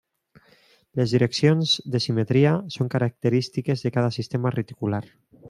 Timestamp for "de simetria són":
1.95-2.91